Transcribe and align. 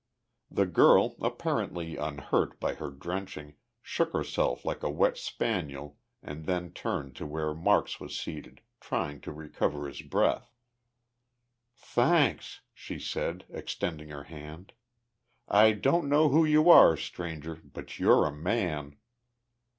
The 0.49 0.65
girl, 0.65 1.15
apparently 1.21 1.95
unhurt 1.95 2.59
by 2.59 2.73
her 2.73 2.89
drenching, 2.89 3.53
shook 3.83 4.13
herself 4.13 4.65
like 4.65 4.81
a 4.81 4.89
wet 4.89 5.15
spaniel 5.15 5.99
and 6.23 6.45
then 6.47 6.73
turned 6.73 7.15
to 7.17 7.27
where 7.27 7.53
Marks 7.53 7.99
was 7.99 8.17
seated, 8.19 8.61
trying 8.79 9.21
to 9.21 9.31
recover 9.31 9.87
his 9.87 10.01
breath. 10.01 10.55
"Thanks," 11.75 12.61
she 12.73 12.97
said, 12.97 13.45
extending 13.51 14.09
her 14.09 14.23
hand. 14.23 14.73
"I 15.47 15.71
don't 15.73 16.09
know 16.09 16.29
who 16.29 16.45
you 16.45 16.67
are, 16.71 16.97
stranger, 16.97 17.61
but 17.63 17.99
you're 17.99 18.25
a 18.25 18.35
man!" 18.35 18.95